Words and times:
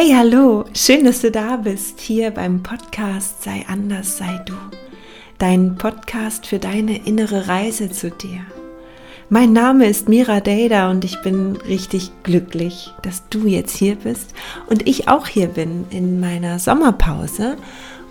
Hey, 0.00 0.12
hallo, 0.14 0.64
schön, 0.74 1.04
dass 1.04 1.22
du 1.22 1.32
da 1.32 1.56
bist, 1.56 1.98
hier 1.98 2.30
beim 2.30 2.62
Podcast 2.62 3.42
Sei 3.42 3.64
anders, 3.66 4.16
sei 4.16 4.40
du. 4.46 4.52
Dein 5.38 5.74
Podcast 5.74 6.46
für 6.46 6.60
deine 6.60 7.04
innere 7.04 7.48
Reise 7.48 7.90
zu 7.90 8.12
dir. 8.12 8.42
Mein 9.28 9.52
Name 9.52 9.86
ist 9.86 10.08
Mira 10.08 10.38
Dada 10.38 10.88
und 10.88 11.04
ich 11.04 11.20
bin 11.22 11.56
richtig 11.56 12.12
glücklich, 12.22 12.94
dass 13.02 13.28
du 13.28 13.48
jetzt 13.48 13.76
hier 13.76 13.96
bist 13.96 14.34
und 14.68 14.86
ich 14.86 15.08
auch 15.08 15.26
hier 15.26 15.48
bin 15.48 15.84
in 15.90 16.20
meiner 16.20 16.60
Sommerpause. 16.60 17.56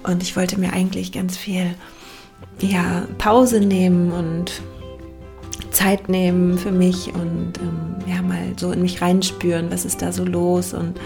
Und 0.03 0.21
ich 0.23 0.35
wollte 0.35 0.59
mir 0.59 0.73
eigentlich 0.73 1.13
ganz 1.13 1.37
viel 1.37 1.73
ja, 2.59 3.07
Pause 3.17 3.61
nehmen 3.61 4.11
und 4.11 4.61
Zeit 5.71 6.09
nehmen 6.09 6.57
für 6.57 6.71
mich 6.71 7.13
und 7.13 7.53
ähm, 7.61 7.95
ja, 8.13 8.21
mal 8.21 8.51
so 8.57 8.73
in 8.73 8.81
mich 8.81 9.01
reinspüren, 9.01 9.71
was 9.71 9.85
ist 9.85 10.01
da 10.01 10.11
so 10.11 10.25
los 10.25 10.73
und 10.73 10.99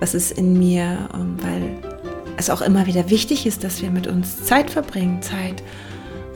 was 0.00 0.14
ist 0.14 0.32
in 0.32 0.58
mir, 0.58 1.08
ähm, 1.14 1.36
weil 1.40 1.94
es 2.36 2.50
auch 2.50 2.62
immer 2.62 2.86
wieder 2.86 3.10
wichtig 3.10 3.46
ist, 3.46 3.64
dass 3.64 3.82
wir 3.82 3.90
mit 3.90 4.06
uns 4.06 4.44
Zeit 4.44 4.70
verbringen, 4.70 5.22
Zeit 5.22 5.62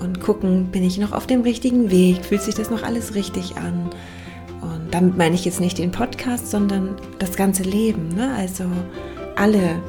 und 0.00 0.20
gucken, 0.20 0.66
bin 0.66 0.84
ich 0.84 0.98
noch 0.98 1.12
auf 1.12 1.26
dem 1.26 1.42
richtigen 1.42 1.90
Weg, 1.90 2.24
fühlt 2.24 2.42
sich 2.42 2.54
das 2.54 2.70
noch 2.70 2.82
alles 2.82 3.14
richtig 3.14 3.56
an. 3.56 3.90
Und 4.60 4.92
damit 4.92 5.16
meine 5.16 5.34
ich 5.34 5.44
jetzt 5.44 5.60
nicht 5.60 5.78
den 5.78 5.90
Podcast, 5.90 6.50
sondern 6.50 6.96
das 7.18 7.36
ganze 7.36 7.62
Leben, 7.62 8.08
ne? 8.08 8.32
also 8.36 8.64
alle, 9.36 9.82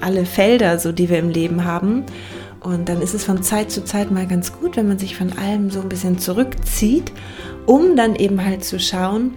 alle 0.00 0.26
Felder, 0.26 0.78
so 0.78 0.92
die 0.92 1.08
wir 1.08 1.18
im 1.18 1.30
Leben 1.30 1.64
haben. 1.64 2.04
Und 2.60 2.88
dann 2.88 3.00
ist 3.00 3.14
es 3.14 3.24
von 3.24 3.42
Zeit 3.42 3.70
zu 3.70 3.84
Zeit 3.84 4.10
mal 4.10 4.26
ganz 4.26 4.52
gut, 4.52 4.76
wenn 4.76 4.88
man 4.88 4.98
sich 4.98 5.16
von 5.16 5.32
allem 5.38 5.70
so 5.70 5.80
ein 5.80 5.88
bisschen 5.88 6.18
zurückzieht, 6.18 7.12
um 7.66 7.94
dann 7.94 8.16
eben 8.16 8.44
halt 8.44 8.64
zu 8.64 8.80
schauen, 8.80 9.34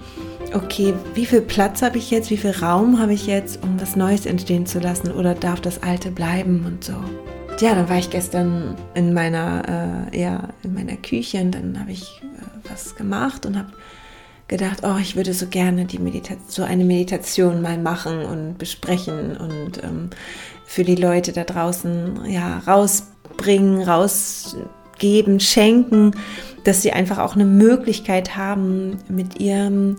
okay, 0.53 0.93
wie 1.13 1.25
viel 1.25 1.41
Platz 1.41 1.81
habe 1.81 1.97
ich 1.97 2.11
jetzt, 2.11 2.29
wie 2.29 2.37
viel 2.37 2.51
Raum 2.51 2.99
habe 2.99 3.13
ich 3.13 3.27
jetzt, 3.27 3.63
um 3.63 3.79
was 3.79 3.95
Neues 3.95 4.25
entstehen 4.25 4.65
zu 4.65 4.79
lassen 4.79 5.11
oder 5.11 5.35
darf 5.35 5.61
das 5.61 5.83
Alte 5.83 6.11
bleiben 6.11 6.65
und 6.65 6.83
so. 6.83 6.93
Ja, 7.59 7.75
dann 7.75 7.89
war 7.89 7.97
ich 7.97 8.09
gestern 8.09 8.75
in 8.93 9.13
meiner, 9.13 10.07
äh, 10.13 10.19
ja, 10.21 10.49
in 10.63 10.73
meiner 10.73 10.95
Küche 10.95 11.39
und 11.41 11.51
dann 11.51 11.79
habe 11.79 11.91
ich 11.91 12.21
äh, 12.23 12.69
was 12.69 12.95
gemacht 12.95 13.45
und 13.45 13.57
habe 13.57 13.71
gedacht, 14.47 14.79
oh, 14.83 14.97
ich 14.99 15.15
würde 15.15 15.33
so 15.33 15.47
gerne 15.47 15.85
die 15.85 15.99
so 16.47 16.63
eine 16.63 16.83
Meditation 16.83 17.61
mal 17.61 17.77
machen 17.77 18.25
und 18.25 18.57
besprechen 18.57 19.37
und 19.37 19.83
ähm, 19.83 20.09
für 20.65 20.83
die 20.83 20.95
Leute 20.95 21.33
da 21.33 21.43
draußen 21.43 22.25
ja 22.25 22.59
rausbringen, 22.65 23.81
rausgeben, 23.83 25.39
schenken, 25.39 26.11
dass 26.63 26.81
sie 26.81 26.91
einfach 26.91 27.19
auch 27.19 27.35
eine 27.35 27.45
Möglichkeit 27.45 28.35
haben, 28.37 28.97
mit 29.07 29.39
ihrem 29.39 29.97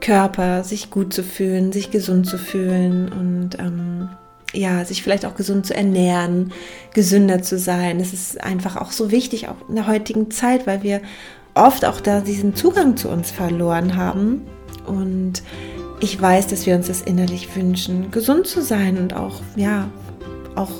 Körper, 0.00 0.64
sich 0.64 0.90
gut 0.90 1.12
zu 1.12 1.22
fühlen, 1.22 1.72
sich 1.72 1.90
gesund 1.90 2.26
zu 2.26 2.38
fühlen 2.38 3.10
und 3.12 3.58
ähm, 3.58 4.08
ja, 4.52 4.84
sich 4.84 5.02
vielleicht 5.02 5.26
auch 5.26 5.34
gesund 5.34 5.66
zu 5.66 5.74
ernähren, 5.74 6.52
gesünder 6.94 7.42
zu 7.42 7.58
sein. 7.58 8.00
Es 8.00 8.12
ist 8.12 8.42
einfach 8.42 8.76
auch 8.76 8.92
so 8.92 9.10
wichtig, 9.10 9.48
auch 9.48 9.68
in 9.68 9.74
der 9.74 9.86
heutigen 9.86 10.30
Zeit, 10.30 10.66
weil 10.66 10.82
wir 10.82 11.02
oft 11.54 11.84
auch 11.84 12.00
da 12.00 12.20
diesen 12.20 12.54
Zugang 12.54 12.96
zu 12.96 13.08
uns 13.08 13.30
verloren 13.30 13.96
haben. 13.96 14.42
Und 14.86 15.42
ich 16.00 16.20
weiß, 16.20 16.46
dass 16.46 16.64
wir 16.64 16.76
uns 16.76 16.86
das 16.86 17.02
innerlich 17.02 17.54
wünschen, 17.54 18.10
gesund 18.10 18.46
zu 18.46 18.62
sein 18.62 18.96
und 18.96 19.14
auch, 19.14 19.40
ja, 19.56 19.90
auch 20.54 20.70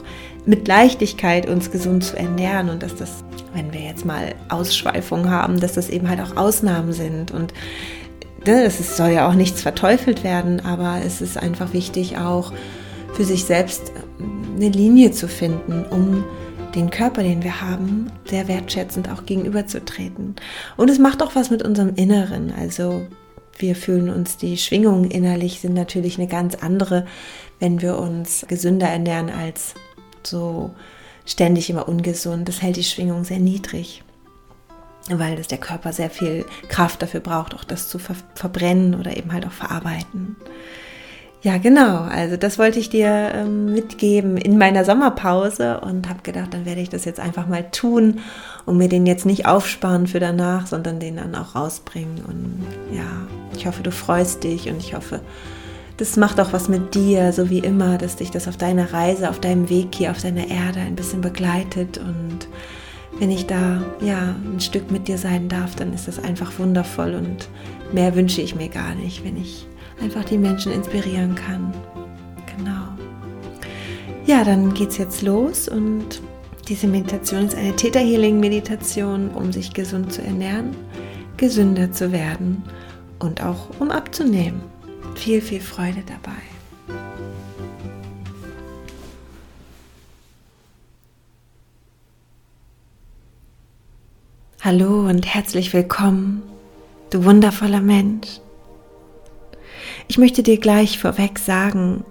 mit 0.47 0.67
Leichtigkeit 0.67 1.47
uns 1.47 1.71
gesund 1.71 2.05
zu 2.05 2.17
ernähren 2.17 2.71
und 2.71 2.83
dass 2.83 2.95
das, 2.95 3.23
wenn 3.53 3.73
wir 3.73 3.81
jetzt 3.81 4.07
mal 4.07 4.35
Ausschweifungen 4.49 5.31
haben, 5.31 5.61
dass 5.61 5.75
das 5.75 5.91
eben 5.91 6.09
halt 6.09 6.21
auch 6.21 6.37
Ausnahmen 6.37 6.93
sind 6.93 7.33
und 7.33 7.53
es 8.53 8.97
soll 8.97 9.11
ja 9.11 9.29
auch 9.29 9.35
nichts 9.35 9.63
verteufelt 9.63 10.25
werden, 10.25 10.65
aber 10.65 11.01
es 11.05 11.21
ist 11.21 11.37
einfach 11.37 11.73
wichtig, 11.73 12.19
auch 12.19 12.53
für 13.13 13.25
sich 13.25 13.45
selbst 13.45 13.91
äh, 13.91 14.23
eine 14.57 14.69
Linie 14.69 15.13
zu 15.13 15.29
finden, 15.29 15.85
um 15.91 16.25
den 16.75 16.91
Körper, 16.91 17.23
den 17.23 17.43
wir 17.43 17.61
haben, 17.61 18.11
sehr 18.27 18.49
wertschätzend 18.49 19.11
auch 19.11 19.25
gegenüberzutreten. 19.25 20.37
Und 20.77 20.91
es 20.91 20.99
macht 20.99 21.23
auch 21.23 21.35
was 21.35 21.51
mit 21.51 21.63
unserem 21.63 21.95
Inneren. 21.95 22.53
Also 22.53 23.07
wir 23.57 23.75
fühlen 23.75 24.11
uns, 24.11 24.37
die 24.37 24.57
Schwingungen 24.57 25.11
innerlich 25.11 25.61
sind 25.61 25.75
natürlich 25.75 26.19
eine 26.19 26.29
ganz 26.29 26.55
andere, 26.57 27.07
wenn 27.59 27.81
wir 27.81 27.99
uns 27.99 28.45
gesünder 28.49 28.89
ernähren 28.89 29.31
als 29.31 29.75
so 30.23 30.75
ständig 31.25 31.71
immer 31.71 31.89
ungesund. 31.89 32.49
Das 32.49 32.63
hält 32.63 32.77
die 32.77 32.85
Schwingung 32.85 33.25
sehr 33.25 33.41
niedrig 33.41 34.03
weil 35.11 35.37
das 35.37 35.49
der 35.49 35.59
Körper 35.59 35.93
sehr 35.93 36.11
viel 36.11 36.45
Kraft 36.69 37.03
dafür 37.03 37.21
braucht, 37.21 37.55
auch 37.55 37.65
das 37.65 37.89
zu 37.89 37.99
ver 37.99 38.15
verbrennen 38.35 38.95
oder 38.95 39.17
eben 39.17 39.33
halt 39.33 39.47
auch 39.47 39.53
verarbeiten. 39.53 40.37
Ja, 41.43 41.57
genau. 41.59 42.03
Also 42.03 42.37
das 42.37 42.59
wollte 42.59 42.81
ich 42.81 42.91
dir 42.91 43.31
ähm, 43.33 43.73
mitgeben 43.73 44.37
in 44.37 44.59
meiner 44.59 44.85
Sommerpause 44.85 45.81
und 45.81 46.09
habe 46.09 46.23
gedacht, 46.25 46.53
dann 46.53 46.67
werde 46.67 46.81
ich 46.81 46.89
das 46.89 47.05
jetzt 47.05 47.21
einfach 47.21 47.47
mal 47.47 47.71
tun 47.71 48.21
und 48.67 48.77
mir 48.77 48.89
den 48.89 49.07
jetzt 49.07 49.25
nicht 49.25 49.47
aufsparen 49.47 50.09
für 50.09 50.19
danach, 50.19 50.67
sondern 50.67 50.99
den 50.99 51.17
dann 51.17 51.37
auch 51.37 51.55
rausbringen. 51.55 52.25
Und 52.27 52.67
ja, 52.93 53.05
ich 53.57 53.67
hoffe, 53.67 53.85
du 53.85 53.93
freust 53.93 54.43
dich 54.43 54.69
und 54.69 54.79
ich 54.79 54.95
hoffe, 54.95 55.21
das 55.97 56.17
macht 56.17 56.41
auch 56.41 56.53
was 56.53 56.69
mit 56.69 56.95
dir, 56.95 57.33
so 57.33 57.51
wie 57.51 57.59
immer, 57.59 57.99
dass 57.99 58.17
dich 58.17 58.31
das 58.33 58.49
auf 58.49 58.57
deiner 58.57 58.93
Reise, 58.93 59.31
auf 59.31 59.41
deinem 59.41 59.69
Weg 59.69 59.95
hier 59.95 60.11
auf 60.11 60.21
deiner 60.21 60.49
Erde 60.49 60.81
ein 60.81 60.97
bisschen 60.97 61.21
begleitet 61.21 61.99
und 61.99 62.49
wenn 63.19 63.31
ich 63.31 63.47
da 63.47 63.83
ja 64.01 64.35
ein 64.45 64.61
Stück 64.61 64.91
mit 64.91 65.09
dir 65.09 65.19
sein 65.19 65.49
darf, 65.49 65.75
dann 65.75 65.93
ist 65.93 66.09
das 66.09 66.19
einfach 66.19 66.59
wundervoll 66.59 67.15
und 67.15 67.49
mehr 67.93 68.15
wünsche 68.15 68.41
ich 68.41 68.55
mir 68.55 68.69
gar 68.69 68.95
nicht, 68.95 69.25
wenn 69.25 69.37
ich 69.37 69.67
einfach 70.01 70.25
die 70.25 70.39
Menschen 70.39 70.73
inspirieren 70.73 71.35
kann. 71.35 71.73
Genau. 72.57 72.89
Ja, 74.27 74.45
dann 74.45 74.75
geht's 74.75 74.99
jetzt 74.99 75.23
los 75.23 75.69
und 75.69 76.21
diese 76.69 76.87
Meditation 76.87 77.47
ist 77.47 77.57
eine 77.57 77.75
Theta 77.75 77.99
Healing 77.99 78.41
Meditation, 78.41 79.31
um 79.31 79.53
sich 79.53 79.73
gesund 79.73 80.13
zu 80.13 80.23
ernähren, 80.23 80.77
gesünder 81.37 81.91
zu 81.93 82.13
werden 82.13 82.63
und 83.19 83.43
auch 83.43 83.71
um 83.81 83.91
abzunehmen. 83.91 84.61
Viel, 85.15 85.41
viel 85.41 85.61
Freude 85.61 86.03
dabei. 86.07 86.58
Hallo 94.71 95.09
und 95.09 95.25
herzlich 95.25 95.73
willkommen, 95.73 96.43
du 97.09 97.25
wundervoller 97.25 97.81
Mensch. 97.81 98.29
Ich 100.09 100.19
möchte 100.19 100.43
dir 100.43 100.59
gleich 100.59 100.99
vorweg 100.99 101.39
sagen, 101.39 102.05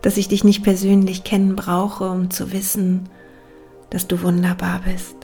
dass 0.00 0.16
ich 0.16 0.26
dich 0.26 0.42
nicht 0.42 0.64
persönlich 0.64 1.22
kennen 1.22 1.54
brauche, 1.54 2.10
um 2.10 2.28
zu 2.28 2.50
wissen, 2.50 3.08
dass 3.90 4.08
du 4.08 4.20
wunderbar 4.20 4.80
bist, 4.84 5.14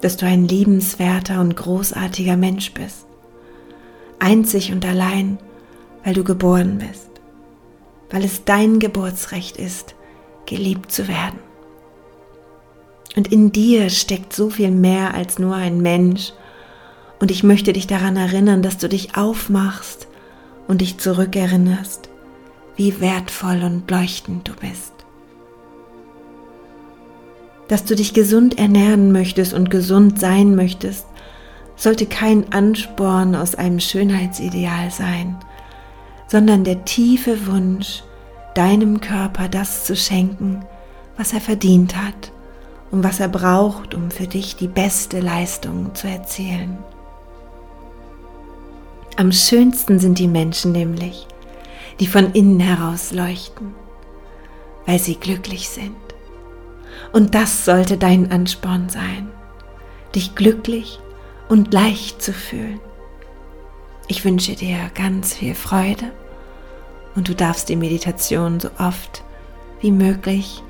dass 0.00 0.16
du 0.16 0.24
ein 0.24 0.48
liebenswerter 0.48 1.38
und 1.42 1.54
großartiger 1.54 2.38
Mensch 2.38 2.72
bist, 2.72 3.04
einzig 4.18 4.72
und 4.72 4.86
allein, 4.86 5.36
weil 6.02 6.14
du 6.14 6.24
geboren 6.24 6.78
bist, 6.78 7.10
weil 8.10 8.24
es 8.24 8.46
dein 8.46 8.78
Geburtsrecht 8.78 9.58
ist, 9.58 9.94
geliebt 10.46 10.90
zu 10.90 11.08
werden. 11.08 11.40
Und 13.16 13.30
in 13.30 13.52
dir 13.52 13.90
steckt 13.90 14.32
so 14.32 14.50
viel 14.50 14.70
mehr 14.70 15.14
als 15.14 15.38
nur 15.38 15.54
ein 15.54 15.80
Mensch. 15.80 16.32
Und 17.20 17.30
ich 17.30 17.44
möchte 17.44 17.72
dich 17.72 17.86
daran 17.86 18.16
erinnern, 18.16 18.62
dass 18.62 18.78
du 18.78 18.88
dich 18.88 19.16
aufmachst 19.16 20.08
und 20.66 20.80
dich 20.80 20.98
zurückerinnerst, 20.98 22.08
wie 22.76 23.00
wertvoll 23.00 23.62
und 23.62 23.88
leuchtend 23.90 24.48
du 24.48 24.52
bist. 24.54 24.92
Dass 27.68 27.84
du 27.84 27.94
dich 27.94 28.14
gesund 28.14 28.58
ernähren 28.58 29.12
möchtest 29.12 29.54
und 29.54 29.70
gesund 29.70 30.18
sein 30.18 30.54
möchtest, 30.54 31.06
sollte 31.76 32.06
kein 32.06 32.52
Ansporn 32.52 33.34
aus 33.34 33.54
einem 33.54 33.80
Schönheitsideal 33.80 34.90
sein, 34.90 35.36
sondern 36.28 36.64
der 36.64 36.84
tiefe 36.84 37.46
Wunsch, 37.46 38.02
deinem 38.54 39.00
Körper 39.00 39.48
das 39.48 39.84
zu 39.84 39.96
schenken, 39.96 40.64
was 41.16 41.32
er 41.32 41.40
verdient 41.40 41.96
hat 41.96 42.33
und 42.90 43.02
was 43.04 43.20
er 43.20 43.28
braucht, 43.28 43.94
um 43.94 44.10
für 44.10 44.26
dich 44.26 44.56
die 44.56 44.68
beste 44.68 45.20
Leistung 45.20 45.94
zu 45.94 46.08
erzielen. 46.08 46.78
Am 49.16 49.30
schönsten 49.32 49.98
sind 49.98 50.18
die 50.18 50.28
Menschen 50.28 50.72
nämlich, 50.72 51.26
die 52.00 52.06
von 52.06 52.32
innen 52.32 52.60
heraus 52.60 53.12
leuchten, 53.12 53.74
weil 54.86 54.98
sie 54.98 55.14
glücklich 55.16 55.68
sind. 55.68 55.94
Und 57.12 57.34
das 57.34 57.64
sollte 57.64 57.96
dein 57.96 58.32
Ansporn 58.32 58.88
sein, 58.88 59.28
dich 60.14 60.34
glücklich 60.34 60.98
und 61.48 61.72
leicht 61.72 62.22
zu 62.22 62.32
fühlen. 62.32 62.80
Ich 64.08 64.24
wünsche 64.24 64.54
dir 64.54 64.90
ganz 64.94 65.34
viel 65.34 65.54
Freude 65.54 66.12
und 67.14 67.28
du 67.28 67.34
darfst 67.34 67.68
die 67.68 67.76
Meditation 67.76 68.60
so 68.60 68.68
oft 68.78 69.22
wie 69.80 69.92
möglich 69.92 70.62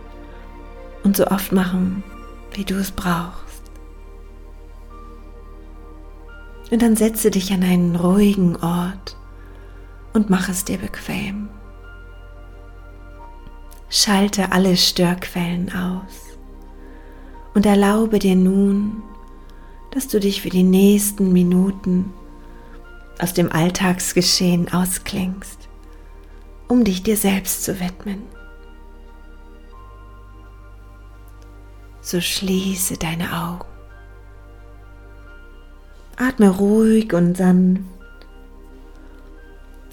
und 1.05 1.17
so 1.17 1.27
oft 1.29 1.53
machen, 1.53 2.03
wie 2.55 2.65
du 2.65 2.75
es 2.75 2.91
brauchst. 2.91 3.45
Und 6.71 6.83
dann 6.83 6.97
setze 6.97 7.31
dich 7.31 7.53
an 7.53 7.63
einen 7.63 7.95
ruhigen 7.95 8.57
Ort 8.57 9.17
und 10.13 10.31
mach 10.31 10.49
es 10.49 10.65
dir 10.65 10.79
bequem. 10.79 11.49
Schalte 13.91 14.51
alle 14.51 14.77
Störquellen 14.77 15.73
aus 15.73 16.39
und 17.55 17.65
erlaube 17.67 18.19
dir 18.19 18.35
nun, 18.35 19.03
dass 19.93 20.09
du 20.09 20.19
dich 20.19 20.43
für 20.43 20.49
die 20.49 20.65
nächsten 20.65 21.33
Minuten 21.33 22.13
aus 23.21 23.35
dem 23.35 23.53
Alltagsgeschehen 23.53 24.73
ausklingst, 24.73 25.69
um 26.67 26.83
dich 26.83 27.05
dir 27.05 27.17
selbst 27.17 27.63
zu 27.63 27.79
widmen. 27.79 28.34
So 32.05 32.21
schließe 32.21 32.99
deine 32.99 33.33
Augen. 33.33 33.65
Atme 36.17 36.51
ruhig 36.51 37.15
und 37.15 37.35
sanft 37.35 37.81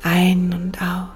ein 0.03 0.53
und 0.53 0.81
aus. 0.81 1.07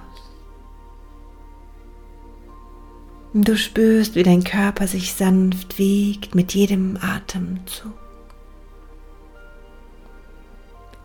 Und 3.34 3.46
du 3.46 3.58
spürst, 3.58 4.14
wie 4.14 4.22
dein 4.22 4.42
Körper 4.42 4.86
sich 4.86 5.12
sanft 5.12 5.76
wiegt 5.78 6.34
mit 6.34 6.54
jedem 6.54 6.96
Atemzug. 6.98 7.92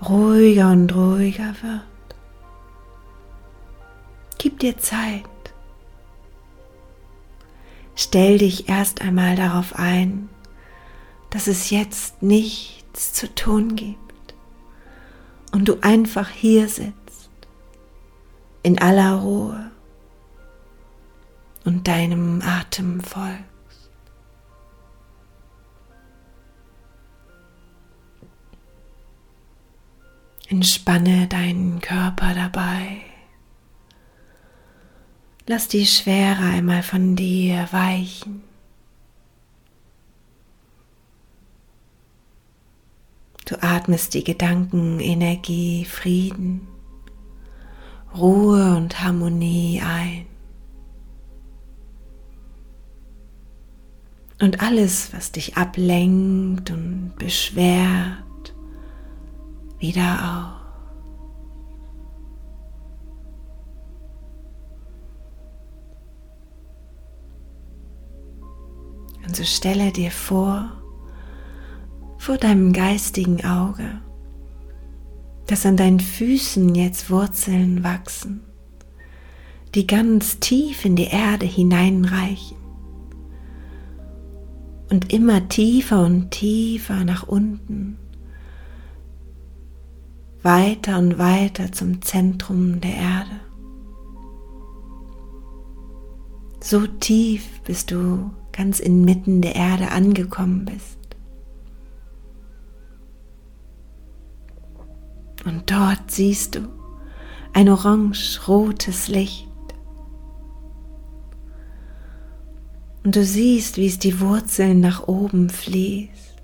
Ruhiger 0.08 0.72
und 0.72 0.96
ruhiger 0.96 1.54
wird. 1.62 1.82
Gib 4.38 4.60
dir 4.60 4.78
Zeit. 4.78 5.26
Stell 8.04 8.40
dich 8.40 8.68
erst 8.68 9.02
einmal 9.02 9.36
darauf 9.36 9.76
ein, 9.76 10.28
dass 11.30 11.46
es 11.46 11.70
jetzt 11.70 12.24
nichts 12.24 13.14
zu 13.14 13.32
tun 13.36 13.76
gibt 13.76 14.34
und 15.52 15.68
du 15.68 15.78
einfach 15.82 16.28
hier 16.28 16.68
sitzt 16.68 17.30
in 18.64 18.82
aller 18.82 19.18
Ruhe 19.18 19.70
und 21.64 21.88
deinem 21.88 22.42
Atem 22.42 23.02
folgst. 23.02 23.92
Entspanne 30.48 31.28
deinen 31.28 31.82
Körper 31.82 32.34
dabei. 32.34 33.11
Lass 35.48 35.68
die 35.68 35.86
Schwere 35.86 36.44
einmal 36.44 36.84
von 36.84 37.16
dir 37.16 37.68
weichen. 37.72 38.44
Du 43.46 43.62
atmest 43.62 44.14
die 44.14 44.24
Gedanken, 44.24 45.00
Energie, 45.00 45.84
Frieden 45.86 46.68
Ruhe 48.18 48.76
und 48.76 49.02
Harmonie 49.02 49.82
ein. 49.86 50.26
Und 54.40 54.62
alles, 54.62 55.14
was 55.14 55.32
dich 55.32 55.56
ablenkt 55.56 56.72
und 56.72 57.14
beschwert, 57.18 58.54
wieder 59.80 60.56
auf. 60.56 60.61
Und 69.32 69.38
so 69.38 69.46
stelle 69.46 69.94
dir 69.94 70.12
vor, 70.12 70.70
vor 72.18 72.38
deinem 72.38 72.74
geistigen 72.74 73.46
Auge, 73.46 74.02
dass 75.48 75.66
an 75.66 75.78
deinen 75.78 76.02
Füßen 76.02 76.76
jetzt 76.76 77.10
Wurzeln 77.10 77.82
wachsen, 77.82 78.42
die 79.74 79.88
ganz 79.88 80.40
tief 80.40 80.84
in 80.84 80.98
die 80.98 81.06
Erde 81.06 81.46
hineinreichen 81.46 82.58
und 84.90 85.14
immer 85.14 85.48
tiefer 85.48 86.04
und 86.04 86.32
tiefer 86.32 87.06
nach 87.06 87.26
unten, 87.26 87.98
weiter 90.44 90.98
und 90.98 91.20
weiter 91.20 91.72
zum 91.72 92.02
Zentrum 92.02 92.82
der 92.82 92.96
Erde. 92.96 93.40
So 96.60 96.86
tief, 96.86 97.62
bis 97.62 97.86
du 97.86 98.30
ganz 98.52 98.80
inmitten 98.80 99.42
der 99.42 99.56
Erde 99.56 99.92
angekommen 99.92 100.66
bist. 100.66 100.98
Und 105.46 105.72
dort 105.72 106.12
siehst 106.12 106.56
du 106.56 106.68
ein 107.54 107.70
orange-rotes 107.70 109.08
Licht. 109.08 109.48
Und 113.04 113.16
du 113.16 113.26
siehst, 113.26 113.78
wie 113.78 113.88
es 113.88 113.98
die 113.98 114.20
Wurzeln 114.20 114.80
nach 114.80 115.08
oben 115.08 115.50
fließt. 115.50 116.36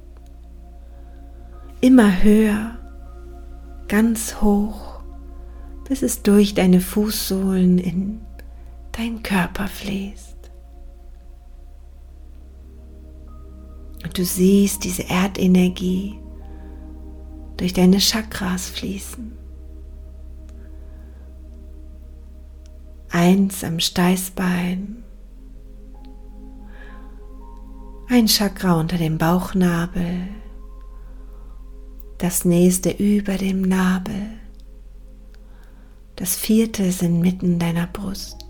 Immer 1.82 2.24
höher, 2.24 2.78
ganz 3.88 4.42
hoch, 4.42 5.02
bis 5.88 6.02
es 6.02 6.24
durch 6.24 6.56
deine 6.56 6.82
Fußsohlen 6.82 7.78
in 7.78 8.22
dein 8.94 9.22
Körper 9.22 9.68
fließt. 9.68 10.37
Und 14.08 14.18
du 14.18 14.24
siehst 14.24 14.86
diese 14.86 15.10
Erdenergie 15.10 16.18
durch 17.58 17.74
deine 17.74 17.98
Chakras 17.98 18.70
fließen. 18.70 19.34
Eins 23.10 23.66
am 23.66 23.82
Steißbein, 23.82 25.04
ein 28.08 28.28
Chakra 28.28 28.80
unter 28.80 28.98
dem 28.98 29.18
Bauchnabel, 29.18 30.30
das 32.18 32.46
nächste 32.46 32.92
über 32.92 33.36
dem 33.36 33.62
Nabel, 33.62 34.40
das 36.16 36.38
vierte 36.38 36.84
ist 36.84 37.04
inmitten 37.04 37.60
deiner 37.60 37.88
Brust. 37.88 38.47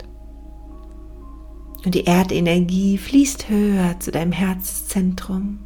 Und 1.87 1.95
die 1.95 2.05
Erdenergie 2.05 2.97
fließt 2.97 3.47
höher 3.47 3.97
zu 4.01 4.11
deinem 4.11 4.33
Herzzentrum 4.33 5.59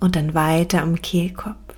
und 0.00 0.16
dann 0.16 0.34
weiter 0.34 0.82
am 0.82 1.00
Kehlkopf. 1.00 1.76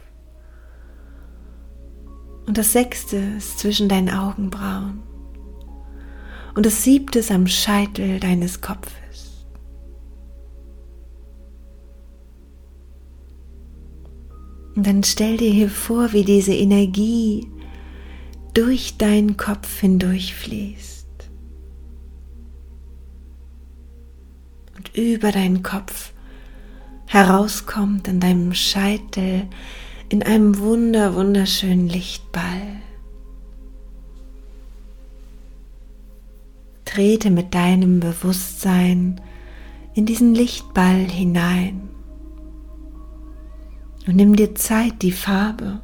Und 2.46 2.56
das 2.56 2.72
sechste 2.72 3.18
ist 3.18 3.58
zwischen 3.58 3.90
deinen 3.90 4.08
Augenbrauen. 4.08 5.02
Und 6.54 6.64
das 6.64 6.84
siebte 6.84 7.18
ist 7.18 7.30
am 7.30 7.46
Scheitel 7.46 8.18
deines 8.18 8.62
Kopfes. 8.62 9.44
Und 14.74 14.86
dann 14.86 15.04
stell 15.04 15.36
dir 15.36 15.50
hier 15.50 15.68
vor, 15.68 16.14
wie 16.14 16.24
diese 16.24 16.54
Energie 16.54 17.46
durch 18.54 18.96
deinen 18.96 19.36
Kopf 19.36 19.80
hindurchfließt. 19.80 20.99
Und 24.80 24.96
über 24.96 25.30
deinen 25.30 25.62
Kopf 25.62 26.14
herauskommt 27.06 28.08
in 28.08 28.18
deinem 28.18 28.54
Scheitel 28.54 29.46
in 30.08 30.22
einem 30.22 30.58
wunder, 30.58 31.14
wunderschönen 31.14 31.86
Lichtball. 31.86 32.80
Trete 36.86 37.30
mit 37.30 37.54
deinem 37.54 38.00
Bewusstsein 38.00 39.20
in 39.92 40.06
diesen 40.06 40.34
Lichtball 40.34 41.04
hinein 41.10 41.90
und 44.06 44.16
nimm 44.16 44.34
dir 44.34 44.54
Zeit, 44.54 45.02
die 45.02 45.12
Farbe 45.12 45.82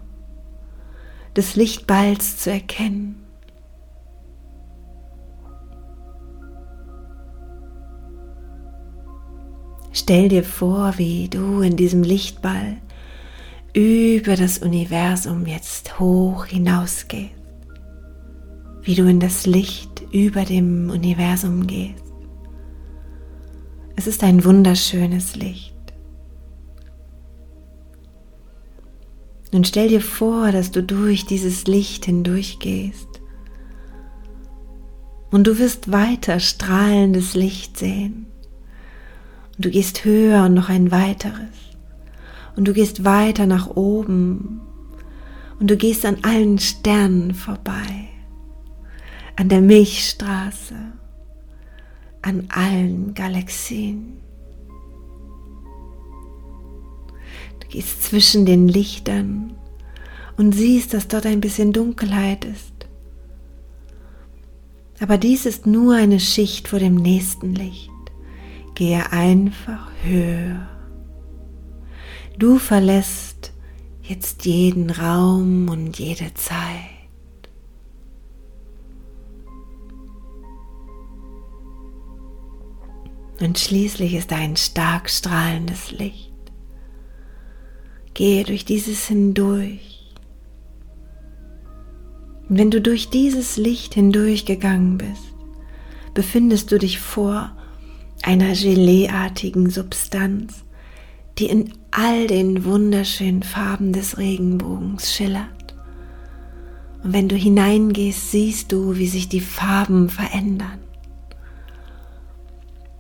des 1.36 1.54
Lichtballs 1.54 2.38
zu 2.38 2.50
erkennen. 2.50 3.25
Stell 9.98 10.28
dir 10.28 10.44
vor, 10.44 10.98
wie 10.98 11.26
du 11.26 11.62
in 11.62 11.74
diesem 11.74 12.02
Lichtball 12.02 12.76
über 13.72 14.36
das 14.36 14.58
Universum 14.58 15.46
jetzt 15.46 15.98
hoch 15.98 16.44
hinausgehst, 16.44 17.32
wie 18.82 18.94
du 18.94 19.08
in 19.08 19.20
das 19.20 19.46
Licht 19.46 20.02
über 20.12 20.44
dem 20.44 20.90
Universum 20.90 21.66
gehst. 21.66 22.04
Es 23.96 24.06
ist 24.06 24.22
ein 24.22 24.44
wunderschönes 24.44 25.34
Licht. 25.34 25.74
Nun 29.50 29.64
stell 29.64 29.88
dir 29.88 30.02
vor, 30.02 30.52
dass 30.52 30.72
du 30.72 30.82
durch 30.82 31.24
dieses 31.24 31.66
Licht 31.66 32.04
hindurchgehst 32.04 33.22
und 35.30 35.46
du 35.46 35.58
wirst 35.58 35.90
weiter 35.90 36.38
strahlendes 36.38 37.34
Licht 37.34 37.78
sehen 37.78 38.26
und 39.56 39.64
du 39.64 39.70
gehst 39.70 40.04
höher 40.04 40.44
und 40.44 40.54
noch 40.54 40.68
ein 40.68 40.90
weiteres. 40.90 41.48
Und 42.56 42.66
du 42.66 42.72
gehst 42.72 43.04
weiter 43.04 43.46
nach 43.46 43.68
oben. 43.68 44.60
Und 45.58 45.70
du 45.70 45.76
gehst 45.76 46.04
an 46.04 46.18
allen 46.22 46.58
Sternen 46.58 47.34
vorbei. 47.34 48.08
An 49.36 49.48
der 49.48 49.60
Milchstraße. 49.60 50.74
an 52.22 52.48
allen 52.48 53.14
Galaxien. 53.14 54.18
Du 57.60 57.68
gehst 57.68 58.02
zwischen 58.02 58.44
den 58.46 58.66
Lichtern 58.66 59.54
und 60.36 60.52
siehst, 60.52 60.92
dass 60.92 61.06
dort 61.06 61.24
ein 61.24 61.40
bisschen 61.40 61.72
Dunkelheit 61.72 62.44
ist. 62.44 62.72
Aber 64.98 65.18
dies 65.18 65.46
ist 65.46 65.66
nur 65.66 65.94
eine 65.94 66.18
Schicht 66.18 66.66
vor 66.66 66.80
dem 66.80 66.96
nächsten 66.96 67.54
Licht. 67.54 67.90
Gehe 68.76 69.10
einfach 69.10 69.88
höher. 70.02 70.68
Du 72.38 72.58
verlässt 72.58 73.54
jetzt 74.02 74.44
jeden 74.44 74.90
Raum 74.90 75.70
und 75.70 75.98
jede 75.98 76.34
Zeit. 76.34 76.58
Und 83.40 83.58
schließlich 83.58 84.12
ist 84.12 84.30
ein 84.34 84.56
stark 84.56 85.08
strahlendes 85.08 85.92
Licht. 85.92 86.34
Gehe 88.12 88.44
durch 88.44 88.66
dieses 88.66 89.06
hindurch. 89.06 90.12
Und 92.50 92.58
wenn 92.58 92.70
du 92.70 92.82
durch 92.82 93.08
dieses 93.08 93.56
Licht 93.56 93.94
hindurchgegangen 93.94 94.98
bist, 94.98 95.32
befindest 96.12 96.70
du 96.72 96.78
dich 96.78 96.98
vor 96.98 97.55
einer 98.26 98.54
geleeartigen 98.54 99.70
Substanz, 99.70 100.64
die 101.38 101.46
in 101.46 101.72
all 101.92 102.26
den 102.26 102.64
wunderschönen 102.64 103.44
Farben 103.44 103.92
des 103.92 104.18
Regenbogens 104.18 105.14
schillert. 105.14 105.76
Und 107.04 107.12
wenn 107.12 107.28
du 107.28 107.36
hineingehst, 107.36 108.32
siehst 108.32 108.72
du, 108.72 108.96
wie 108.96 109.06
sich 109.06 109.28
die 109.28 109.40
Farben 109.40 110.08
verändern. 110.08 110.80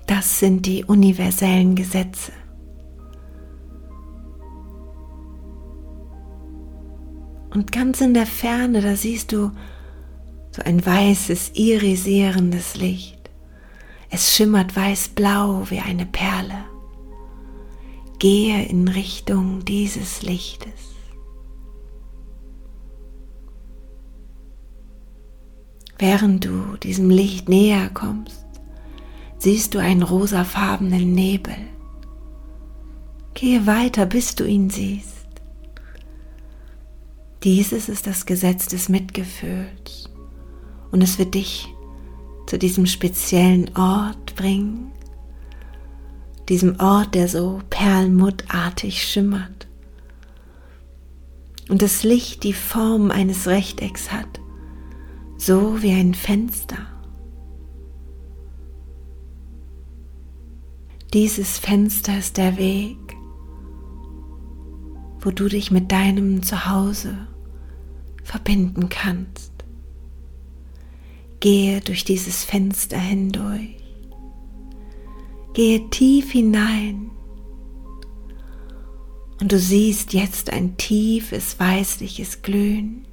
Das 0.06 0.38
sind 0.38 0.64
die 0.64 0.84
universellen 0.84 1.74
Gesetze. 1.74 2.30
Und 7.50 7.72
ganz 7.72 8.00
in 8.00 8.14
der 8.14 8.26
Ferne, 8.26 8.80
da 8.80 8.94
siehst 8.94 9.32
du 9.32 9.50
so 10.52 10.62
ein 10.62 10.86
weißes, 10.86 11.52
irisierendes 11.54 12.76
Licht. 12.76 13.15
Es 14.10 14.34
schimmert 14.34 14.76
weiß-blau 14.76 15.70
wie 15.70 15.80
eine 15.80 16.06
Perle. 16.06 16.64
Gehe 18.18 18.64
in 18.66 18.88
Richtung 18.88 19.64
dieses 19.64 20.22
Lichtes. 20.22 20.94
Während 25.98 26.44
du 26.44 26.76
diesem 26.76 27.10
Licht 27.10 27.48
näher 27.48 27.90
kommst, 27.90 28.44
siehst 29.38 29.74
du 29.74 29.78
einen 29.78 30.02
rosafarbenen 30.02 31.12
Nebel. 31.12 31.56
Gehe 33.34 33.66
weiter, 33.66 34.06
bis 34.06 34.34
du 34.34 34.44
ihn 34.44 34.70
siehst. 34.70 35.26
Dieses 37.44 37.88
ist 37.88 38.06
das 38.06 38.26
Gesetz 38.26 38.66
des 38.66 38.88
Mitgefühls 38.88 40.10
und 40.90 41.02
es 41.02 41.18
wird 41.18 41.34
dich 41.34 41.68
zu 42.46 42.58
diesem 42.58 42.86
speziellen 42.86 43.76
Ort 43.76 44.36
bringen, 44.36 44.92
diesem 46.48 46.78
Ort, 46.80 47.14
der 47.14 47.28
so 47.28 47.60
perlmuttartig 47.70 49.02
schimmert 49.02 49.66
und 51.68 51.82
das 51.82 52.04
Licht 52.04 52.44
die 52.44 52.52
Form 52.52 53.10
eines 53.10 53.46
Rechtecks 53.46 54.12
hat, 54.12 54.40
so 55.36 55.82
wie 55.82 55.92
ein 55.92 56.14
Fenster. 56.14 56.78
Dieses 61.12 61.58
Fenster 61.58 62.18
ist 62.18 62.36
der 62.36 62.56
Weg, 62.56 62.98
wo 65.20 65.30
du 65.30 65.48
dich 65.48 65.70
mit 65.70 65.90
deinem 65.90 66.42
Zuhause 66.42 67.26
verbinden 68.22 68.88
kannst. 68.88 69.55
Gehe 71.46 71.80
durch 71.80 72.02
dieses 72.02 72.42
Fenster 72.42 72.98
hindurch. 72.98 73.76
Gehe 75.54 75.88
tief 75.90 76.32
hinein. 76.32 77.12
Und 79.40 79.52
du 79.52 79.56
siehst 79.60 80.12
jetzt 80.12 80.50
ein 80.50 80.76
tiefes 80.76 81.60
weißliches 81.60 82.42
Glühen. 82.42 83.06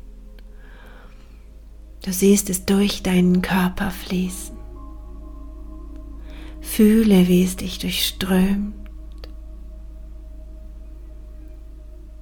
Du 2.04 2.12
siehst 2.12 2.50
es 2.50 2.66
durch 2.66 3.04
deinen 3.04 3.44
Körper 3.44 3.92
fließen. 3.92 4.58
Fühle, 6.60 7.28
wie 7.28 7.44
es 7.44 7.56
dich 7.56 7.78
durchströmt. 7.78 8.74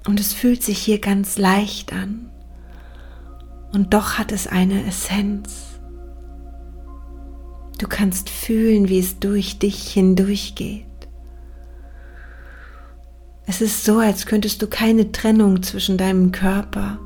Und 0.05 0.19
es 0.19 0.33
fühlt 0.33 0.61
sich 0.61 0.79
hier 0.79 0.99
ganz 0.99 1.37
leicht 1.37 1.93
an. 1.93 2.29
Und 3.71 3.93
doch 3.93 4.17
hat 4.17 4.33
es 4.33 4.45
eine 4.45 4.85
Essenz. 4.85 5.70
Du 7.81 7.87
kannst 7.87 8.29
fühlen, 8.29 8.89
wie 8.89 8.99
es 8.99 9.17
durch 9.17 9.57
dich 9.57 9.87
hindurchgeht. 9.91 10.85
Es 13.47 13.59
ist 13.59 13.83
so, 13.83 13.97
als 13.97 14.27
könntest 14.27 14.61
du 14.61 14.67
keine 14.67 15.11
Trennung 15.11 15.63
zwischen 15.63 15.97
deinem 15.97 16.31
Körper 16.31 16.99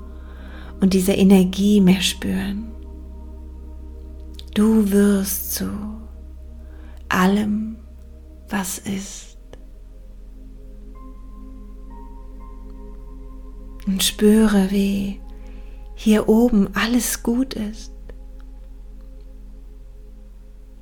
und 0.82 0.92
dieser 0.92 1.18
Energie 1.18 1.80
mehr 1.80 2.02
spüren. 2.02 2.74
Du 4.54 4.92
wirst 4.92 5.54
zu 5.54 5.70
allem, 7.08 7.78
was 8.50 8.78
ist. 8.78 9.38
Und 13.88 14.04
spüre, 14.04 14.72
wie 14.72 15.22
hier 15.94 16.28
oben 16.28 16.68
alles 16.76 17.24
gut 17.24 17.54
ist. 17.54 17.95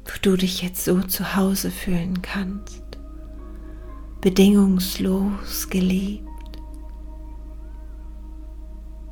Wo 0.06 0.12
du 0.22 0.38
dich 0.38 0.62
jetzt 0.62 0.84
so 0.84 1.02
zu 1.02 1.36
Hause 1.36 1.72
fühlen 1.72 2.22
kannst. 2.22 2.84
Bedingungslos 4.22 5.70
geliebt. 5.70 6.28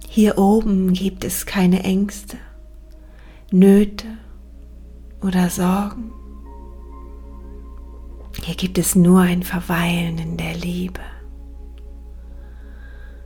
Hier 0.08 0.38
oben 0.38 0.94
gibt 0.94 1.24
es 1.24 1.46
keine 1.46 1.84
Ängste, 1.84 2.38
Nöte 3.52 4.08
oder 5.22 5.50
Sorgen. 5.50 6.12
Hier 8.44 8.56
gibt 8.56 8.78
es 8.78 8.96
nur 8.96 9.22
ein 9.22 9.44
Verweilen 9.44 10.18
in 10.18 10.38
der 10.38 10.56
Liebe. 10.56 11.02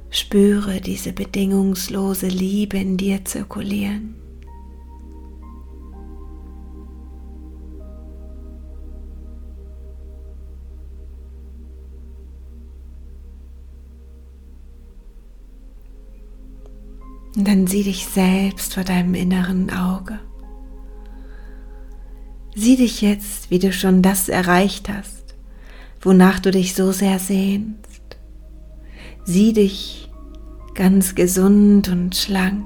Spüre 0.10 0.82
diese 0.82 1.14
bedingungslose 1.14 2.28
Liebe 2.28 2.78
in 2.78 2.98
dir 2.98 3.26
zirkulieren. 3.26 4.16
Und 17.36 17.48
dann 17.48 17.68
sieh 17.68 17.84
dich 17.84 18.06
selbst 18.06 18.74
vor 18.74 18.84
deinem 18.84 19.14
inneren 19.14 19.70
Auge. 19.70 20.20
Sieh 22.56 22.78
dich 22.78 23.02
jetzt, 23.02 23.52
wie 23.52 23.60
du 23.60 23.74
schon 23.74 24.02
das 24.02 24.30
erreicht 24.30 24.88
hast, 24.88 25.36
wonach 26.02 26.40
du 26.40 26.52
dich 26.52 26.74
so 26.74 26.94
sehr 26.94 27.20
sehnst. 27.20 28.18
Sieh 29.26 29.52
dich 29.52 30.10
ganz 30.74 31.16
gesund 31.16 31.90
und 31.90 32.16
schlank. 32.16 32.66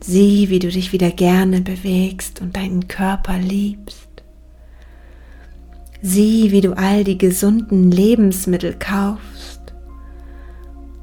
Sieh, 0.00 0.48
wie 0.48 0.60
du 0.60 0.68
dich 0.68 0.92
wieder 0.92 1.10
gerne 1.10 1.60
bewegst 1.60 2.40
und 2.40 2.56
deinen 2.56 2.88
Körper 2.88 3.38
liebst. 3.38 4.08
Sieh, 6.00 6.52
wie 6.52 6.60
du 6.60 6.76
all 6.76 7.04
die 7.04 7.18
gesunden 7.18 7.90
Lebensmittel 7.90 8.76
kaufst, 8.78 9.35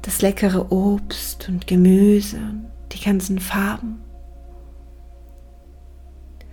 das 0.04 0.20
leckere 0.20 0.70
Obst 0.70 1.48
und 1.48 1.66
Gemüse 1.66 2.36
und 2.36 2.66
die 2.92 3.02
ganzen 3.02 3.38
Farben. 3.38 4.00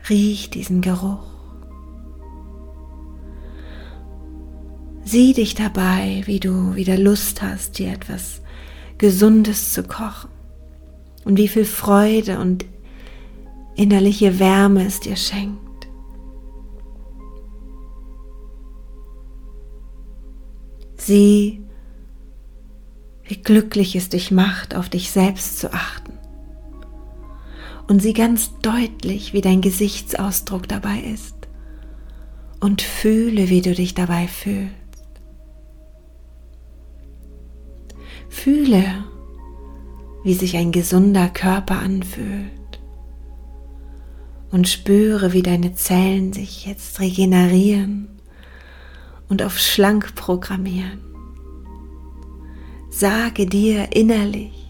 Riech 0.10 0.50
diesen 0.50 0.81
Geruch. 0.81 1.27
Sieh 5.03 5.34
dich 5.34 5.53
dabei, 5.53 6.24
wie 6.25 6.39
du 6.39 6.75
wieder 6.75 6.98
Lust 6.98 7.41
hast, 7.41 7.77
dir 7.77 7.91
etwas 7.91 8.41
Gesundes 8.98 9.74
zu 9.74 9.84
kochen 9.84 10.29
und 11.25 11.38
wie 11.38 11.50
viel 11.50 11.65
Freude 11.65 12.39
und 12.39 12.65
innerliche 13.75 14.39
Wärme 14.39 14.86
es 14.86 15.01
dir 15.01 15.17
schenkt. 15.17 15.60
Sieh, 20.96 21.61
wie 23.31 23.41
glücklich 23.41 23.95
es 23.95 24.09
dich 24.09 24.29
macht, 24.29 24.75
auf 24.75 24.89
dich 24.89 25.09
selbst 25.09 25.57
zu 25.57 25.71
achten 25.71 26.11
und 27.88 28.01
sieh 28.01 28.11
ganz 28.11 28.51
deutlich, 28.61 29.31
wie 29.31 29.39
dein 29.39 29.61
Gesichtsausdruck 29.61 30.67
dabei 30.67 31.00
ist 31.00 31.35
und 32.59 32.81
fühle, 32.81 33.47
wie 33.47 33.61
du 33.61 33.73
dich 33.73 33.93
dabei 33.93 34.27
fühlst. 34.27 34.73
Fühle, 38.27 38.83
wie 40.25 40.33
sich 40.33 40.57
ein 40.57 40.73
gesunder 40.73 41.29
Körper 41.29 41.79
anfühlt 41.79 42.51
und 44.51 44.67
spüre, 44.67 45.31
wie 45.31 45.41
deine 45.41 45.73
Zellen 45.73 46.33
sich 46.33 46.65
jetzt 46.65 47.00
regenerieren 47.00 48.09
und 49.29 49.41
auf 49.41 49.57
schlank 49.57 50.15
programmieren. 50.15 51.11
Sage 52.93 53.45
dir 53.45 53.95
innerlich, 53.95 54.67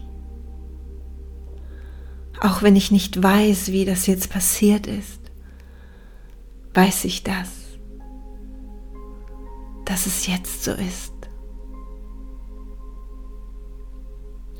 auch 2.40 2.62
wenn 2.62 2.76
ich 2.76 2.92
nicht 2.92 3.20
weiß, 3.20 3.72
wie 3.72 3.84
das 3.84 4.06
jetzt 4.06 4.30
passiert 4.30 4.86
ist, 4.86 5.20
weiß 6.72 7.04
ich 7.04 7.24
das, 7.24 7.50
dass 9.84 10.06
es 10.06 10.28
jetzt 10.28 10.62
so 10.62 10.70
ist. 10.70 11.12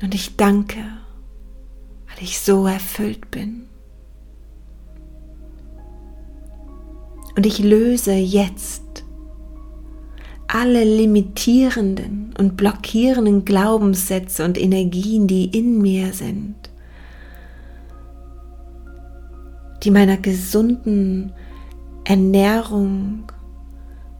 Und 0.01 0.13
ich 0.13 0.35
danke, 0.35 0.83
weil 2.07 2.21
ich 2.21 2.41
so 2.41 2.67
erfüllt 2.67 3.31
bin. 3.31 3.69
Und 7.37 7.45
ich 7.45 7.59
löse 7.59 8.11
jetzt 8.11 9.02
alle 10.53 10.83
limitierenden 10.83 12.31
und 12.37 12.55
blockierenden 12.57 13.43
Glaubenssätze 13.43 14.45
und 14.45 14.61
Energien, 14.61 15.25
die 15.25 15.45
in 15.45 15.81
mir 15.81 16.13
sind, 16.13 16.55
die 19.81 19.89
meiner 19.89 20.17
gesunden 20.17 21.33
Ernährung 22.03 23.31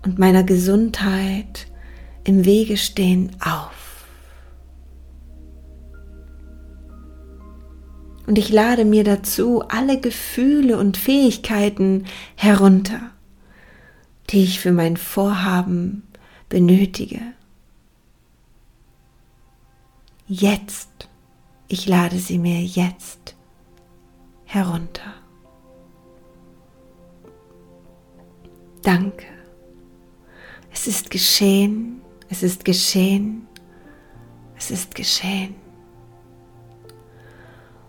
und 0.04 0.18
meiner 0.18 0.44
Gesundheit 0.44 1.68
im 2.24 2.46
Wege 2.46 2.78
stehen, 2.78 3.30
auf. 3.40 4.08
Und 8.26 8.40
ich 8.40 8.50
lade 8.50 8.86
mir 8.86 9.04
dazu 9.04 9.62
alle 9.70 10.00
Gefühle 10.00 10.80
und 10.80 10.98
Fähigkeiten 10.98 12.06
herunter, 12.36 13.12
die 14.32 14.44
ich 14.44 14.60
für 14.60 14.72
mein 14.72 14.98
Vorhaben 14.98 16.02
benötige. 16.54 17.20
Jetzt, 20.28 21.10
ich 21.68 21.88
lade 21.88 22.20
sie 22.20 22.38
mir 22.38 22.62
jetzt 22.62 23.36
herunter. 24.46 25.16
Danke. 28.84 29.26
Es 30.72 30.86
ist 30.86 31.10
geschehen, 31.10 32.02
es 32.30 32.44
ist 32.44 32.64
geschehen, 32.64 33.48
es 34.56 34.70
ist 34.70 34.94
geschehen 34.94 35.56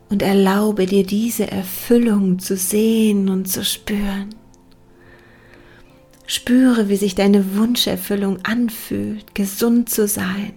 und 0.09 0.23
erlaube 0.23 0.87
dir 0.87 1.04
diese 1.04 1.50
Erfüllung 1.50 2.38
zu 2.38 2.56
sehen 2.56 3.28
und 3.28 3.44
zu 3.44 3.62
spüren. 3.62 4.35
Spüre, 6.26 6.88
wie 6.88 6.97
sich 6.97 7.14
deine 7.14 7.57
Wunscherfüllung 7.57 8.38
anfühlt, 8.45 9.34
gesund 9.34 9.91
zu 9.91 10.08
sein, 10.08 10.54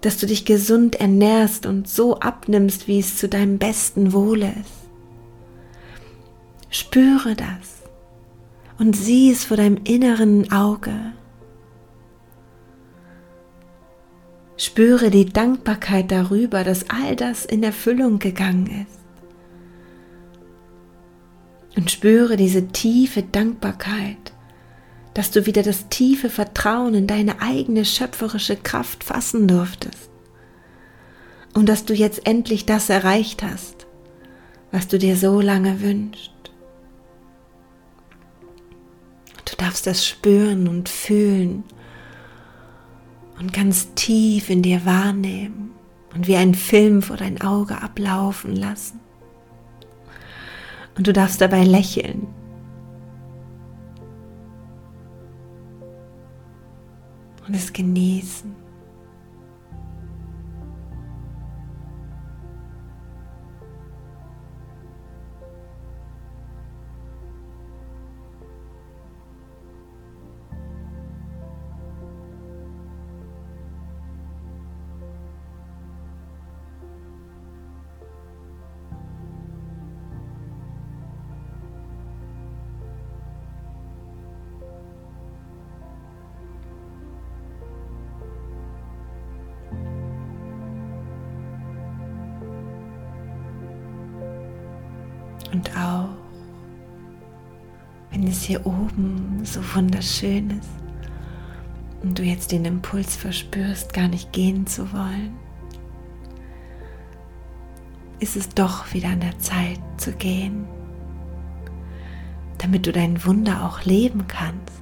dass 0.00 0.18
du 0.18 0.26
dich 0.26 0.44
gesund 0.44 0.96
ernährst 0.96 1.66
und 1.66 1.88
so 1.88 2.18
abnimmst, 2.18 2.88
wie 2.88 2.98
es 2.98 3.16
zu 3.16 3.28
deinem 3.28 3.58
besten 3.58 4.12
Wohle 4.12 4.52
ist. 4.60 4.80
Spüre 6.70 7.36
das 7.36 7.82
und 8.78 8.96
sieh 8.96 9.30
es 9.30 9.44
vor 9.44 9.56
deinem 9.56 9.78
inneren 9.84 10.50
Auge. 10.50 10.94
Spüre 14.56 15.10
die 15.10 15.26
Dankbarkeit 15.26 16.10
darüber, 16.10 16.64
dass 16.64 16.90
all 16.90 17.16
das 17.16 17.44
in 17.44 17.62
Erfüllung 17.62 18.18
gegangen 18.18 18.86
ist. 18.88 18.99
Und 21.76 21.90
spüre 21.90 22.36
diese 22.36 22.68
tiefe 22.68 23.22
Dankbarkeit, 23.22 24.32
dass 25.14 25.30
du 25.30 25.46
wieder 25.46 25.62
das 25.62 25.88
tiefe 25.88 26.30
Vertrauen 26.30 26.94
in 26.94 27.06
deine 27.06 27.40
eigene 27.40 27.84
schöpferische 27.84 28.56
Kraft 28.56 29.04
fassen 29.04 29.48
durftest. 29.48 30.10
Und 31.54 31.68
dass 31.68 31.84
du 31.84 31.94
jetzt 31.94 32.26
endlich 32.26 32.66
das 32.66 32.90
erreicht 32.90 33.42
hast, 33.42 33.86
was 34.72 34.88
du 34.88 34.98
dir 34.98 35.16
so 35.16 35.40
lange 35.40 35.80
wünschst. 35.80 36.30
Du 39.44 39.56
darfst 39.56 39.86
das 39.86 40.06
spüren 40.06 40.68
und 40.68 40.88
fühlen 40.88 41.64
und 43.38 43.52
ganz 43.52 43.94
tief 43.94 44.48
in 44.48 44.62
dir 44.62 44.84
wahrnehmen 44.84 45.72
und 46.14 46.28
wie 46.28 46.36
ein 46.36 46.54
Film 46.54 47.02
vor 47.02 47.16
dein 47.16 47.40
Auge 47.40 47.80
ablaufen 47.80 48.54
lassen. 48.54 49.00
Und 50.96 51.06
du 51.06 51.12
darfst 51.12 51.40
dabei 51.40 51.64
lächeln. 51.64 52.26
Und 57.46 57.54
es 57.54 57.72
genießen. 57.72 58.59
Und 95.52 95.70
auch 95.76 96.08
wenn 98.10 98.26
es 98.26 98.42
hier 98.42 98.66
oben 98.66 99.40
so 99.44 99.60
wunderschön 99.74 100.50
ist 100.50 100.70
und 102.02 102.18
du 102.18 102.22
jetzt 102.22 102.52
den 102.52 102.64
Impuls 102.64 103.16
verspürst, 103.16 103.92
gar 103.92 104.08
nicht 104.08 104.32
gehen 104.32 104.66
zu 104.66 104.92
wollen, 104.92 105.36
ist 108.20 108.36
es 108.36 108.48
doch 108.50 108.92
wieder 108.92 109.08
an 109.08 109.20
der 109.20 109.38
Zeit 109.38 109.80
zu 109.96 110.12
gehen, 110.12 110.66
damit 112.58 112.86
du 112.86 112.92
dein 112.92 113.24
Wunder 113.24 113.64
auch 113.64 113.84
leben 113.84 114.26
kannst. 114.28 114.80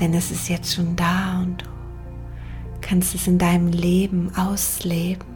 Denn 0.00 0.12
es 0.12 0.30
ist 0.30 0.48
jetzt 0.48 0.74
schon 0.74 0.96
da 0.96 1.40
und 1.40 1.62
du 1.62 1.68
kannst 2.80 3.14
es 3.14 3.26
in 3.26 3.38
deinem 3.38 3.68
Leben 3.68 4.34
ausleben. 4.36 5.33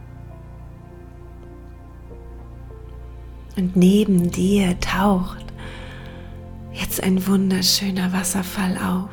Und 3.59 3.75
neben 3.75 4.31
dir 4.31 4.79
taucht 4.79 5.45
jetzt 6.71 7.03
ein 7.03 7.27
wunderschöner 7.27 8.13
Wasserfall 8.13 8.77
auf. 8.77 9.09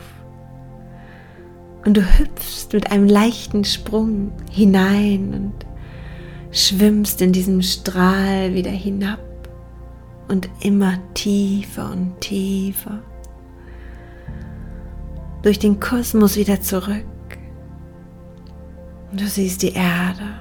Und 1.85 1.97
du 1.97 2.01
hüpfst 2.01 2.73
mit 2.73 2.93
einem 2.93 3.09
leichten 3.09 3.65
Sprung 3.65 4.31
hinein 4.53 5.35
und 5.35 5.67
schwimmst 6.53 7.21
in 7.23 7.33
diesem 7.33 7.61
Strahl 7.61 8.55
wieder 8.55 8.71
hinab 8.71 9.19
und 10.29 10.49
immer 10.61 10.97
tiefer 11.15 11.91
und 11.91 12.21
tiefer 12.21 13.03
durch 15.43 15.59
den 15.59 15.81
Kosmos 15.81 16.37
wieder 16.37 16.61
zurück. 16.61 17.05
Und 19.11 19.21
du 19.21 19.27
siehst 19.27 19.63
die 19.63 19.73
Erde, 19.73 20.39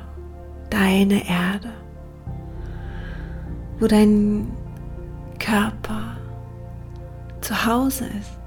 deine 0.69 1.27
Erde 1.27 1.85
wo 3.86 3.88
dein 3.88 4.52
Körper 5.38 6.17
zu 7.39 7.67
Hause 7.67 8.06
ist. 8.19 8.39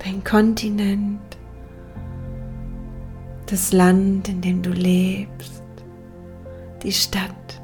Dein 0.00 0.24
Kontinent, 0.24 1.20
das 3.46 3.72
Land, 3.72 4.28
in 4.28 4.40
dem 4.40 4.60
du 4.60 4.70
lebst, 4.70 5.62
die 6.82 6.90
Stadt. 6.90 7.60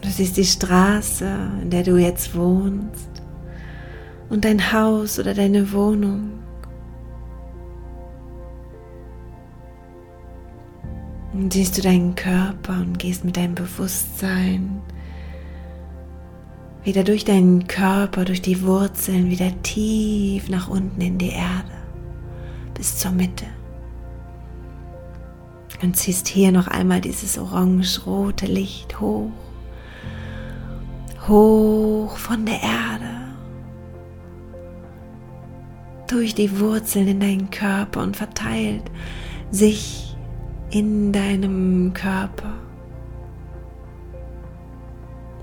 Du 0.00 0.08
siehst 0.08 0.36
die 0.36 0.44
Straße, 0.44 1.28
in 1.62 1.70
der 1.70 1.84
du 1.84 1.96
jetzt 1.96 2.34
wohnst 2.34 3.22
und 4.30 4.44
dein 4.44 4.72
Haus 4.72 5.20
oder 5.20 5.32
deine 5.32 5.72
Wohnung. 5.72 6.31
Siehst 11.50 11.78
du 11.78 11.82
deinen 11.82 12.14
Körper 12.14 12.74
und 12.74 12.98
gehst 12.98 13.24
mit 13.24 13.38
deinem 13.38 13.54
Bewusstsein 13.54 14.82
wieder 16.84 17.04
durch 17.04 17.24
deinen 17.24 17.66
Körper, 17.66 18.24
durch 18.24 18.42
die 18.42 18.62
Wurzeln, 18.62 19.30
wieder 19.30 19.50
tief 19.62 20.48
nach 20.50 20.68
unten 20.68 21.00
in 21.00 21.16
die 21.16 21.30
Erde, 21.30 21.72
bis 22.74 22.98
zur 22.98 23.12
Mitte. 23.12 23.46
Und 25.82 25.96
ziehst 25.96 26.28
hier 26.28 26.52
noch 26.52 26.68
einmal 26.68 27.00
dieses 27.00 27.38
orange-rote 27.38 28.46
Licht 28.46 29.00
hoch, 29.00 29.30
hoch 31.26 32.16
von 32.18 32.44
der 32.44 32.62
Erde, 32.62 33.10
durch 36.08 36.34
die 36.34 36.60
Wurzeln 36.60 37.08
in 37.08 37.20
deinen 37.20 37.50
Körper 37.50 38.02
und 38.02 38.16
verteilt 38.18 38.84
sich 39.50 40.11
in 40.72 41.12
deinem 41.12 41.92
Körper 41.92 42.54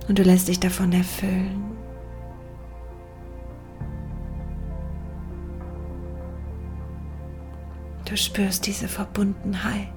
und 0.07 0.17
du 0.17 0.23
lässt 0.23 0.47
dich 0.47 0.59
davon 0.59 0.91
erfüllen. 0.91 1.69
Du 8.05 8.17
spürst 8.17 8.65
diese 8.65 8.87
Verbundenheit 8.87 9.87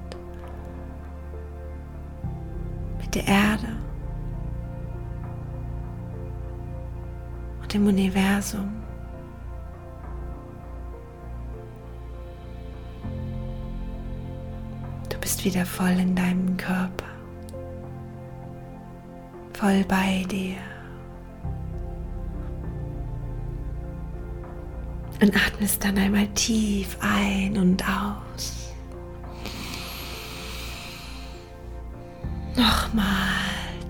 mit 3.01 3.15
der 3.15 3.27
Erde 3.27 3.69
und 7.63 7.73
dem 7.73 7.87
Universum. 7.87 8.82
Bist 15.23 15.47
wieder 15.47 15.65
voll 15.65 15.99
in 15.99 16.15
deinem 16.15 16.59
Körper 16.59 17.13
voll 19.63 19.85
bei 19.87 20.25
dir. 20.29 20.57
Und 25.21 25.37
atmest 25.37 25.85
dann 25.85 25.97
einmal 25.97 26.27
tief 26.35 26.97
ein 27.01 27.57
und 27.57 27.85
aus. 27.85 28.73
Nochmal 32.57 33.07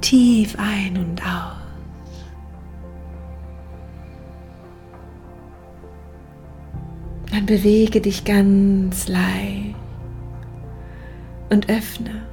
tief 0.03 0.55
ein 0.59 0.99
und 0.99 1.23
aus. 1.23 1.57
Dann 7.31 7.47
bewege 7.47 8.03
dich 8.03 8.27
ganz 8.27 9.09
leicht 9.09 9.82
und 11.53 11.69
öffne 11.69 12.27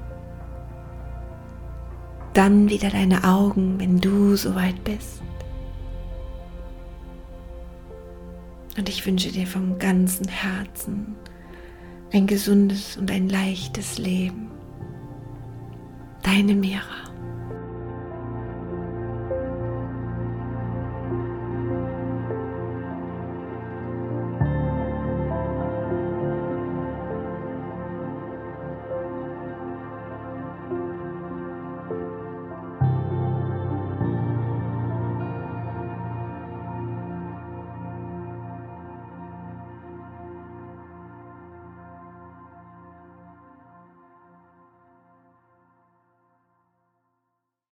dann 2.34 2.70
wieder 2.70 2.90
deine 2.90 3.26
Augen, 3.26 3.78
wenn 3.80 4.00
du 4.00 4.38
soweit 4.38 4.82
bist. 4.86 5.22
Und 8.78 8.88
ich 8.88 9.06
wünsche 9.06 9.30
dir 9.30 9.46
vom 9.46 9.78
ganzen 9.78 10.28
Herzen 10.30 11.16
ein 12.14 12.28
gesundes 12.28 12.96
und 12.96 13.12
ein 13.12 13.28
leichtes 13.28 13.98
Leben. 13.98 14.50
Deine 16.24 16.56
Mira. 16.56 17.09